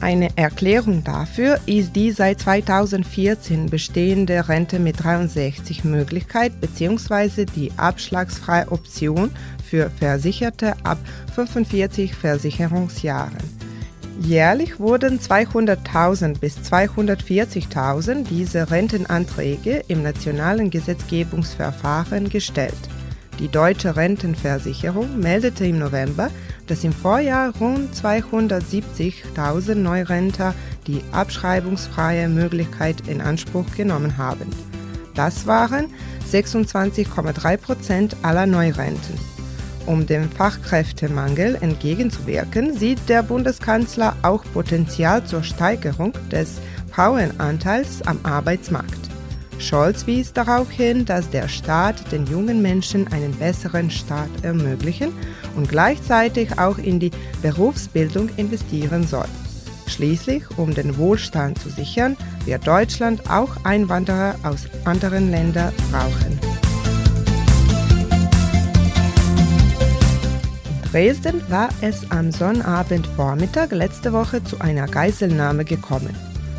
Eine 0.00 0.30
Erklärung 0.36 1.02
dafür 1.02 1.58
ist 1.66 1.96
die 1.96 2.12
seit 2.12 2.40
2014 2.40 3.68
bestehende 3.68 4.48
Rente 4.48 4.78
mit 4.78 5.02
63 5.02 5.82
Möglichkeit 5.82 6.60
bzw. 6.60 7.44
die 7.44 7.72
abschlagsfreie 7.76 8.70
Option 8.70 9.30
für 9.68 9.90
Versicherte 9.90 10.74
ab 10.84 10.98
45 11.34 12.14
Versicherungsjahren. 12.14 13.58
Jährlich 14.20 14.80
wurden 14.80 15.20
200.000 15.20 16.40
bis 16.40 16.58
240.000 16.58 18.24
diese 18.24 18.70
Rentenanträge 18.70 19.84
im 19.86 20.02
nationalen 20.02 20.70
Gesetzgebungsverfahren 20.70 22.28
gestellt. 22.28 22.74
Die 23.38 23.48
deutsche 23.48 23.94
Rentenversicherung 23.94 25.20
meldete 25.20 25.64
im 25.64 25.78
November, 25.78 26.30
dass 26.66 26.82
im 26.82 26.92
Vorjahr 26.92 27.54
rund 27.60 27.94
270.000 27.94 29.76
Neurenter 29.76 30.52
die 30.88 31.02
abschreibungsfreie 31.12 32.28
Möglichkeit 32.28 33.06
in 33.06 33.20
Anspruch 33.20 33.66
genommen 33.76 34.18
haben. 34.18 34.50
Das 35.14 35.46
waren 35.46 35.86
26,3 36.30 37.56
Prozent 37.56 38.16
aller 38.22 38.46
Neurenten. 38.46 39.37
Um 39.88 40.04
dem 40.06 40.30
Fachkräftemangel 40.30 41.56
entgegenzuwirken, 41.62 42.76
sieht 42.76 43.08
der 43.08 43.22
Bundeskanzler 43.22 44.14
auch 44.20 44.44
Potenzial 44.52 45.24
zur 45.24 45.42
Steigerung 45.42 46.12
des 46.30 46.60
Frauenanteils 46.92 48.02
am 48.06 48.20
Arbeitsmarkt. 48.22 49.08
Scholz 49.58 50.06
wies 50.06 50.34
darauf 50.34 50.70
hin, 50.70 51.06
dass 51.06 51.30
der 51.30 51.48
Staat 51.48 52.12
den 52.12 52.26
jungen 52.26 52.60
Menschen 52.60 53.10
einen 53.14 53.32
besseren 53.32 53.90
Start 53.90 54.28
ermöglichen 54.42 55.10
und 55.56 55.70
gleichzeitig 55.70 56.58
auch 56.58 56.76
in 56.76 57.00
die 57.00 57.10
Berufsbildung 57.40 58.28
investieren 58.36 59.06
soll. 59.06 59.28
Schließlich, 59.86 60.42
um 60.58 60.74
den 60.74 60.98
Wohlstand 60.98 61.58
zu 61.58 61.70
sichern, 61.70 62.14
wird 62.44 62.66
Deutschland 62.66 63.30
auch 63.30 63.64
Einwanderer 63.64 64.34
aus 64.42 64.66
anderen 64.84 65.30
Ländern 65.30 65.72
brauchen. 65.90 66.37
Dresden 70.90 71.42
war 71.50 71.68
es 71.82 72.10
am 72.10 72.32
Sonnabendvormittag 72.32 73.72
letzte 73.72 74.14
Woche 74.14 74.42
zu 74.42 74.58
einer 74.62 74.86
Geiselnahme 74.86 75.66
gekommen. 75.66 76.16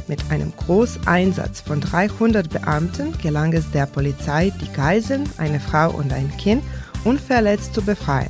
Mit 0.07 0.19
einem 0.29 0.53
Großeinsatz 0.55 1.61
von 1.61 1.81
300 1.81 2.47
Beamten 2.47 3.17
gelang 3.23 3.53
es 3.53 3.71
der 3.71 3.87
Polizei, 3.87 4.53
die 4.61 4.71
Geiseln, 4.71 5.27
eine 5.37 5.59
Frau 5.59 5.89
und 5.89 6.13
ein 6.13 6.31
Kind, 6.37 6.63
unverletzt 7.03 7.73
zu 7.73 7.81
befreien. 7.81 8.29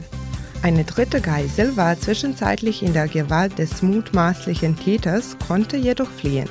Eine 0.62 0.86
dritte 0.86 1.20
Geisel 1.20 1.76
war 1.76 2.00
zwischenzeitlich 2.00 2.82
in 2.82 2.94
der 2.94 3.10
Gewalt 3.10 3.60
des 3.60 3.82
mutmaßlichen 3.82 4.78
Täters, 4.78 5.36
konnte 5.48 5.76
jedoch 5.76 6.10
fliehen. 6.10 6.48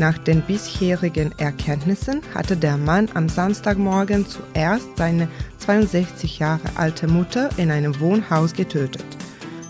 Nach 0.00 0.16
den 0.16 0.40
bisherigen 0.40 1.30
Erkenntnissen 1.36 2.22
hatte 2.34 2.56
der 2.56 2.78
Mann 2.78 3.10
am 3.12 3.28
Samstagmorgen 3.28 4.24
zuerst 4.26 4.88
seine 4.96 5.28
62 5.58 6.38
Jahre 6.38 6.70
alte 6.76 7.06
Mutter 7.06 7.50
in 7.58 7.70
einem 7.70 8.00
Wohnhaus 8.00 8.54
getötet. 8.54 9.04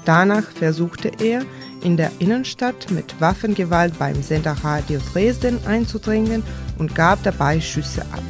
Danach 0.04 0.44
versuchte 0.44 1.10
er, 1.20 1.42
in 1.82 1.96
der 1.96 2.12
Innenstadt 2.20 2.92
mit 2.92 3.20
Waffengewalt 3.20 3.98
beim 3.98 4.22
Sender 4.22 4.56
Radio 4.62 5.00
Dresden 5.12 5.58
einzudringen 5.66 6.44
und 6.78 6.94
gab 6.94 7.20
dabei 7.24 7.60
Schüsse 7.60 8.02
ab. 8.12 8.22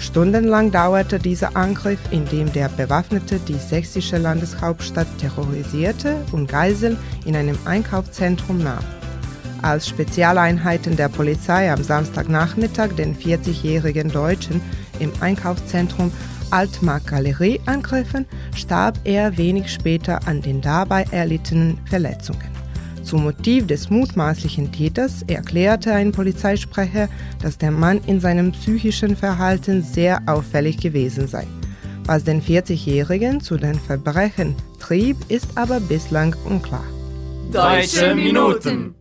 Stundenlang 0.00 0.70
dauerte 0.70 1.18
dieser 1.18 1.54
Angriff, 1.58 2.00
in 2.10 2.24
dem 2.24 2.54
der 2.54 2.70
Bewaffnete 2.70 3.38
die 3.38 3.58
sächsische 3.58 4.16
Landeshauptstadt 4.16 5.08
terrorisierte 5.18 6.16
und 6.32 6.48
Geiseln 6.48 6.96
in 7.26 7.36
einem 7.36 7.58
Einkaufszentrum 7.66 8.62
nahm. 8.62 8.82
Als 9.62 9.88
Spezialeinheiten 9.88 10.96
der 10.96 11.08
Polizei 11.08 11.72
am 11.72 11.82
Samstagnachmittag 11.82 12.92
den 12.96 13.16
40-jährigen 13.16 14.10
Deutschen 14.10 14.60
im 14.98 15.10
Einkaufszentrum 15.20 16.12
Altmark-Galerie 16.50 17.60
angriffen, 17.66 18.26
starb 18.54 18.98
er 19.04 19.36
wenig 19.36 19.72
später 19.72 20.26
an 20.26 20.42
den 20.42 20.60
dabei 20.60 21.04
erlittenen 21.10 21.78
Verletzungen. 21.86 22.54
Zum 23.02 23.24
Motiv 23.24 23.66
des 23.66 23.90
mutmaßlichen 23.90 24.72
Täters 24.72 25.22
erklärte 25.26 25.92
ein 25.92 26.12
Polizeisprecher, 26.12 27.08
dass 27.42 27.58
der 27.58 27.70
Mann 27.70 28.00
in 28.06 28.18
seinem 28.18 28.52
psychischen 28.52 29.14
Verhalten 29.16 29.82
sehr 29.82 30.22
auffällig 30.26 30.78
gewesen 30.78 31.28
sei. 31.28 31.46
Was 32.06 32.24
den 32.24 32.42
40-Jährigen 32.42 33.40
zu 33.40 33.56
den 33.56 33.78
Verbrechen 33.78 34.54
trieb, 34.78 35.16
ist 35.28 35.48
aber 35.56 35.80
bislang 35.80 36.34
unklar. 36.44 36.84
Deutsche 37.52 38.14
Minuten. 38.14 38.94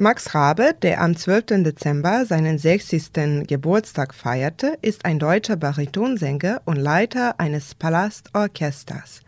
Max 0.00 0.32
Rabe, 0.32 0.76
der 0.80 1.00
am 1.00 1.16
12. 1.16 1.64
Dezember 1.64 2.24
seinen 2.24 2.56
60. 2.56 3.48
Geburtstag 3.48 4.14
feierte, 4.14 4.78
ist 4.80 5.04
ein 5.04 5.18
deutscher 5.18 5.56
Baritonsänger 5.56 6.62
und 6.66 6.76
Leiter 6.76 7.40
eines 7.40 7.74
Palastorchesters. 7.74 9.22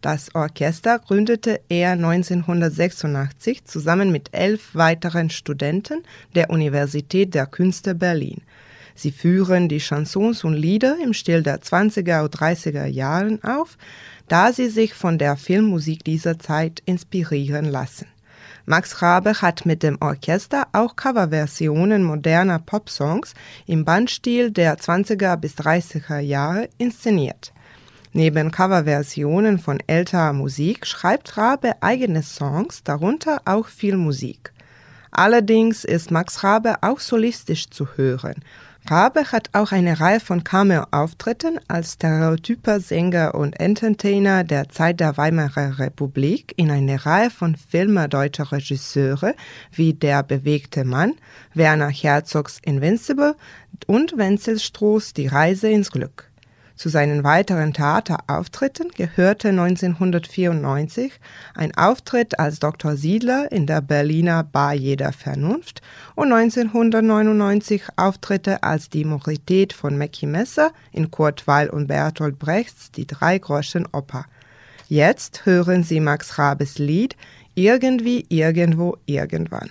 Das 0.00 0.34
Orchester 0.34 0.98
gründete 0.98 1.60
er 1.68 1.92
1986 1.92 3.66
zusammen 3.66 4.10
mit 4.10 4.30
elf 4.32 4.74
weiteren 4.74 5.30
Studenten 5.30 6.02
der 6.34 6.50
Universität 6.50 7.32
der 7.32 7.46
Künste 7.46 7.94
Berlin. 7.94 8.42
Sie 8.96 9.12
führen 9.12 9.68
die 9.68 9.78
Chansons 9.78 10.42
und 10.42 10.54
Lieder 10.54 10.96
im 11.00 11.14
Stil 11.14 11.44
der 11.44 11.60
20er 11.60 12.24
und 12.24 12.36
30er 12.36 12.86
Jahren 12.86 13.44
auf, 13.44 13.78
da 14.26 14.52
sie 14.52 14.70
sich 14.70 14.92
von 14.92 15.18
der 15.18 15.36
Filmmusik 15.36 16.02
dieser 16.02 16.36
Zeit 16.40 16.82
inspirieren 16.84 17.66
lassen. 17.66 18.08
Max 18.68 19.00
Rabe 19.00 19.40
hat 19.42 19.64
mit 19.64 19.84
dem 19.84 19.96
Orchester 20.00 20.66
auch 20.72 20.96
Coverversionen 20.96 22.02
moderner 22.02 22.58
Popsongs 22.58 23.32
im 23.64 23.84
Bandstil 23.84 24.50
der 24.50 24.76
20er 24.76 25.36
bis 25.36 25.54
30er 25.54 26.18
Jahre 26.18 26.68
inszeniert. 26.76 27.52
Neben 28.12 28.50
Coverversionen 28.50 29.60
von 29.60 29.78
älterer 29.86 30.32
Musik 30.32 30.84
schreibt 30.84 31.36
Rabe 31.36 31.74
eigene 31.80 32.24
Songs, 32.24 32.82
darunter 32.82 33.40
auch 33.44 33.68
viel 33.68 33.96
Musik. 33.96 34.52
Allerdings 35.12 35.84
ist 35.84 36.10
Max 36.10 36.42
Rabe 36.42 36.82
auch 36.82 36.98
solistisch 36.98 37.70
zu 37.70 37.86
hören. 37.94 38.42
Rabe 38.88 39.32
hat 39.32 39.50
auch 39.52 39.72
eine 39.72 39.98
Reihe 39.98 40.20
von 40.20 40.44
Cameo-Auftritten 40.44 41.58
als 41.66 41.94
stereotyper 41.94 42.78
Sänger 42.78 43.34
und 43.34 43.58
Entertainer 43.58 44.44
der 44.44 44.68
Zeit 44.68 45.00
der 45.00 45.16
Weimarer 45.16 45.80
Republik 45.80 46.54
in 46.56 46.70
einer 46.70 47.04
Reihe 47.04 47.30
von 47.30 47.56
Filmen 47.56 48.08
deutscher 48.08 48.52
Regisseure 48.52 49.34
wie 49.72 49.92
Der 49.92 50.22
bewegte 50.22 50.84
Mann, 50.84 51.14
Werner 51.52 51.88
Herzogs 51.88 52.60
Invincible 52.62 53.34
und 53.88 54.16
Wenzel 54.18 54.60
Strohs 54.60 55.12
Die 55.12 55.26
Reise 55.26 55.68
ins 55.68 55.90
Glück. 55.90 56.30
Zu 56.76 56.90
seinen 56.90 57.24
weiteren 57.24 57.72
Theaterauftritten 57.72 58.90
gehörte 58.90 59.48
1994 59.48 61.10
ein 61.54 61.74
Auftritt 61.74 62.38
als 62.38 62.58
Dr. 62.58 62.96
Siedler 62.96 63.50
in 63.50 63.66
der 63.66 63.80
Berliner 63.80 64.44
Bar 64.44 64.74
Jeder 64.74 65.12
Vernunft 65.12 65.80
und 66.14 66.32
1999 66.32 67.82
Auftritte 67.96 68.62
als 68.62 68.90
die 68.90 69.06
Morität 69.06 69.72
von 69.72 69.96
Mackie 69.96 70.26
Messer 70.26 70.70
in 70.92 71.10
Kurt 71.10 71.46
Weil 71.46 71.70
und 71.70 71.86
Bertolt 71.86 72.38
Brechts 72.38 72.90
Die 72.90 73.06
Dreigroschen 73.06 73.88
Oper. 73.92 74.26
Jetzt 74.88 75.46
hören 75.46 75.82
Sie 75.82 76.00
Max 76.00 76.38
Rabes 76.38 76.78
Lied 76.78 77.16
Irgendwie, 77.54 78.26
irgendwo, 78.28 78.98
irgendwann. 79.06 79.70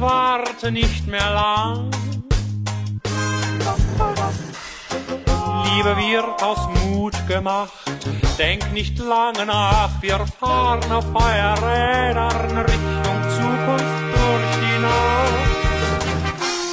Warte 0.00 0.70
nicht 0.70 1.06
mehr 1.06 1.30
lang. 1.30 1.90
Liebe 5.64 5.96
wird 5.96 6.42
aus 6.42 6.68
Mut 6.82 7.14
gemacht. 7.26 7.72
Denk 8.38 8.72
nicht 8.72 8.98
lange 8.98 9.46
nach, 9.46 9.90
wir 10.00 10.26
fahren 10.26 10.90
auf 10.90 11.04
Feuerrädern 11.12 12.58
Richtung 12.58 13.18
Zukunft 13.36 14.04
durch 14.14 14.54
die 14.62 14.78
Nacht. 14.82 15.54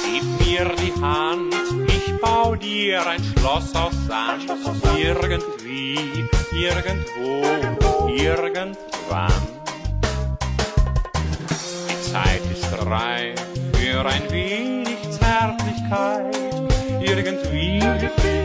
Gib 0.04 0.24
mir 0.46 0.74
die 0.76 0.92
Hand, 1.00 1.54
ich 1.88 2.20
bau 2.20 2.54
dir 2.56 3.06
ein 3.06 3.22
Schloss 3.22 3.74
aus 3.74 3.92
Sand. 4.06 4.50
Irgendwie, 4.98 6.26
irgendwo, 6.52 8.08
irgendwann. 8.08 9.61
Zeit 12.12 12.42
ist 12.52 12.70
reif 12.86 13.40
für 13.72 14.04
ein 14.04 14.30
wenig 14.30 14.98
Zärtlichkeit. 15.10 16.36
Irgendwie, 17.00 17.78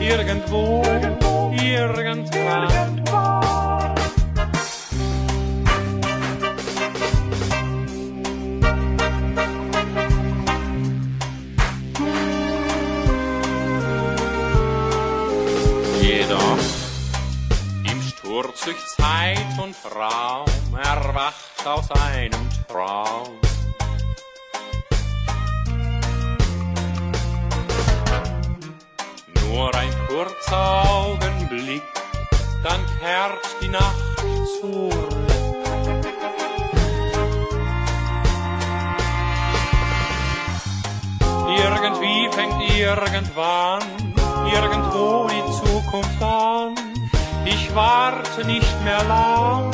irgendwo, 0.08 0.82
irgendwo, 0.86 1.54
irgendwann. 1.62 3.04
Jedoch 16.02 16.58
im 17.84 18.02
Sturz 18.02 18.62
durch 18.64 18.78
Zeit 18.96 19.38
und 19.62 19.76
Raum 19.94 20.46
erwacht 20.82 21.68
aus 21.68 21.92
einem 21.92 22.32
Traum 22.70 23.38
Nur 29.48 29.74
ein 29.76 29.94
kurzer 30.08 30.84
Augenblick, 30.90 31.84
dann 32.64 32.82
kehrt 33.00 33.46
die 33.62 33.70
Nacht 33.70 33.96
zurück. 34.60 35.08
Irgendwie 41.50 42.30
fängt 42.32 42.62
irgendwann, 42.78 43.82
irgendwo 44.54 45.28
die 45.28 45.44
Zukunft 45.66 46.22
an. 46.22 46.76
Ich 47.46 47.74
warte 47.74 48.46
nicht 48.46 48.84
mehr 48.84 49.04
lang. 49.06 49.72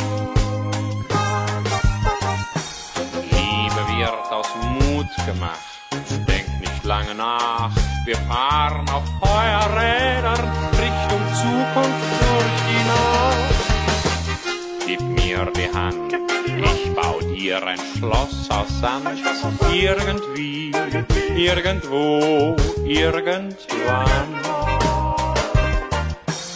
Liebe 3.32 3.98
wird 3.98 4.32
aus 4.32 4.48
Mut 4.62 5.08
gemacht, 5.26 5.60
denk 6.28 6.48
nicht 6.60 6.84
lange 6.84 7.16
nach. 7.16 7.72
Wir 8.06 8.18
fahren 8.18 8.86
auf 8.90 9.04
Feuerrädern 9.22 10.52
Richtung 10.72 11.22
Zukunft 11.40 12.12
durch 12.20 12.60
die 12.68 12.84
Nacht. 12.92 13.56
Gib 14.86 15.02
mir 15.02 15.48
die 15.56 15.70
Hand, 15.74 16.14
ich 16.58 16.94
bau 16.94 17.22
dir 17.22 17.66
ein 17.66 17.80
Schloss 17.98 18.50
aus 18.50 18.68
Sand. 18.82 19.08
Irgendwie, 19.72 20.74
irgendwo, 21.34 22.58
irgendwann. 22.84 24.36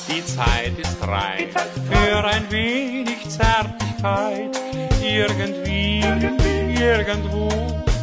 Die 0.10 0.26
Zeit 0.26 0.78
ist 0.78 1.08
reif 1.08 1.54
für 1.90 2.26
ein 2.26 2.52
wenig 2.52 3.30
Zärtlichkeit. 3.30 4.60
Irgendwie, 5.02 6.02
irgendwo, 6.78 7.48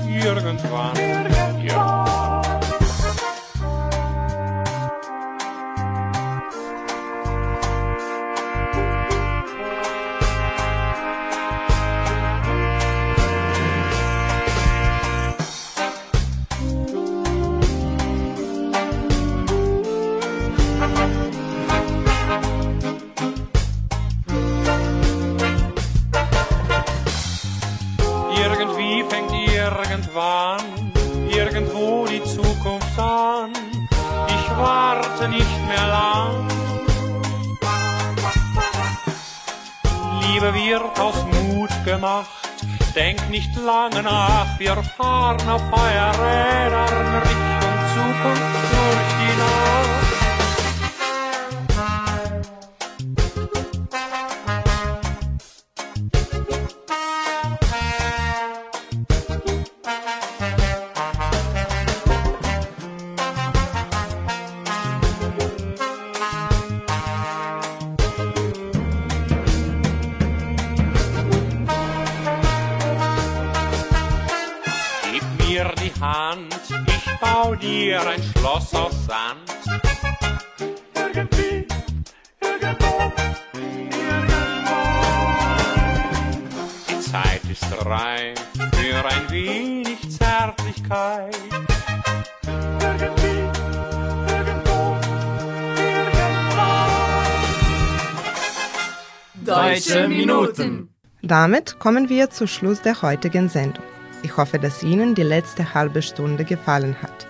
irgendwann. 0.09 0.97
irgendwann. 0.97 2.44
Fahren 45.45 45.74
Damit 101.27 101.79
kommen 101.79 102.11
wir 102.11 102.29
zum 102.29 102.47
Schluss 102.47 102.83
der 102.83 103.01
heutigen 103.01 103.49
Sendung. 103.49 103.87
Ich 104.23 104.37
hoffe, 104.37 104.59
dass 104.59 104.83
Ihnen 104.83 105.15
die 105.15 105.23
letzte 105.23 105.73
halbe 105.73 106.03
Stunde 106.03 106.45
gefallen 106.45 106.97
hat. 107.01 107.27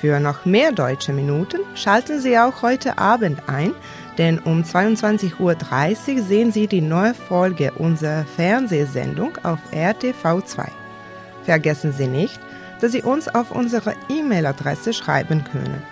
Für 0.00 0.20
noch 0.20 0.44
mehr 0.44 0.70
deutsche 0.70 1.12
Minuten 1.12 1.58
schalten 1.74 2.20
Sie 2.20 2.38
auch 2.38 2.62
heute 2.62 2.98
Abend 2.98 3.48
ein, 3.48 3.74
denn 4.16 4.38
um 4.38 4.62
22.30 4.62 5.40
Uhr 5.40 5.56
sehen 6.22 6.52
Sie 6.52 6.68
die 6.68 6.80
neue 6.80 7.14
Folge 7.14 7.72
unserer 7.72 8.24
Fernsehsendung 8.36 9.36
auf 9.42 9.58
RTV2. 9.72 10.68
Vergessen 11.44 11.92
Sie 11.92 12.06
nicht, 12.06 12.38
dass 12.80 12.92
Sie 12.92 13.02
uns 13.02 13.26
auf 13.26 13.50
unsere 13.50 13.94
E-Mail-Adresse 14.08 14.92
schreiben 14.92 15.42
können. 15.50 15.82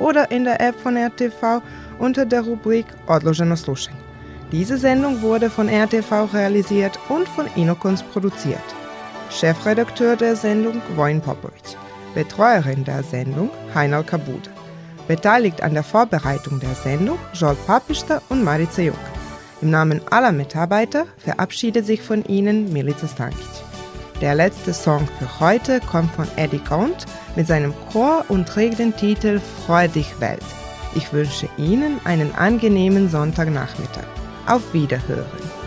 oder 0.00 0.30
in 0.32 0.42
der 0.42 0.60
App 0.60 0.74
von 0.80 0.96
RTV 0.96 1.62
unter 2.00 2.26
der 2.26 2.42
Rubrik 2.42 2.86
Odloženo 3.06 3.56
slušanje. 3.56 4.08
Diese 4.50 4.78
Sendung 4.78 5.22
wurde 5.22 5.50
von 5.50 5.68
RTV 5.68 6.32
realisiert 6.32 6.98
und 7.08 7.28
von 7.28 7.46
Inokons 7.54 8.02
produziert. 8.02 8.74
Chefredakteur 9.30 10.16
der 10.16 10.34
Sendung 10.36 10.80
Wojn 10.96 11.20
Popovic. 11.20 11.76
Betreuerin 12.14 12.82
der 12.82 13.02
Sendung 13.02 13.50
Heinal 13.74 14.02
Kabuda. 14.02 14.50
Beteiligt 15.06 15.62
an 15.62 15.74
der 15.74 15.84
Vorbereitung 15.84 16.60
der 16.60 16.74
Sendung 16.74 17.18
Joel 17.34 17.56
Papista 17.66 18.20
und 18.30 18.42
Marice 18.42 18.78
Jung. 18.78 19.17
Im 19.60 19.70
Namen 19.70 20.00
aller 20.10 20.32
Mitarbeiter 20.32 21.06
verabschiedet 21.18 21.84
sich 21.84 22.00
von 22.00 22.24
Ihnen 22.24 22.72
Milica 22.72 23.08
Stankic. 23.08 23.46
Der 24.20 24.34
letzte 24.34 24.72
Song 24.72 25.06
für 25.18 25.40
heute 25.40 25.80
kommt 25.80 26.12
von 26.12 26.26
Eddie 26.36 26.58
Count 26.58 27.06
mit 27.36 27.46
seinem 27.46 27.72
Chor 27.92 28.24
und 28.28 28.48
trägt 28.48 28.78
den 28.78 28.94
Titel 28.96 29.40
Freu 29.66 29.88
dich 29.88 30.20
Welt. 30.20 30.42
Ich 30.94 31.12
wünsche 31.12 31.48
Ihnen 31.56 32.00
einen 32.04 32.34
angenehmen 32.34 33.10
Sonntagnachmittag. 33.10 34.06
Auf 34.46 34.72
Wiederhören. 34.72 35.57